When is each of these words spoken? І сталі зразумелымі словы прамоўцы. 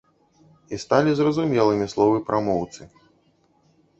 І 0.77 0.79
сталі 0.83 1.11
зразумелымі 1.19 1.87
словы 1.93 2.17
прамоўцы. 2.29 2.81